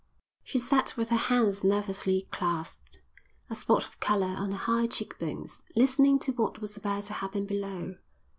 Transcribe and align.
She 0.43 0.57
sat 0.57 0.97
with 0.97 1.11
her 1.11 1.15
hands 1.29 1.63
nervously 1.63 2.27
clasped, 2.31 3.01
a 3.51 3.55
spot 3.55 3.85
of 3.85 3.99
colour 3.99 4.33
on 4.35 4.49
her 4.49 4.57
high 4.57 4.87
cheek 4.87 5.19
bones, 5.19 5.61
listening 5.75 6.17
to 6.21 6.31
what 6.31 6.59
was 6.59 6.75
about 6.75 7.03
to 7.03 7.13
happen 7.13 7.45
below. 7.45 7.97